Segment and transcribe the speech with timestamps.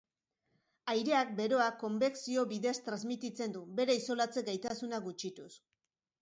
[0.93, 5.53] Aireak beroa konbekzio bidez transmititzen du, bere isolatze-gaitasuna gutxituz.